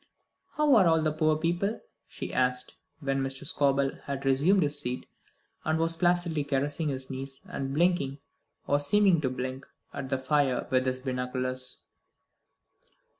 [0.55, 3.45] "How are all the poor people?" she asked, when Mr.
[3.45, 5.05] Scobel had resumed his seat,
[5.63, 8.17] and was placidly caressing his knees, and blinking,
[8.65, 11.81] or seeming to blink, at the fire with his binoculars.